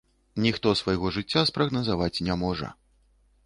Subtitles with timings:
[0.45, 2.67] Ніхто свайго жыцця спрагназаваць не можа.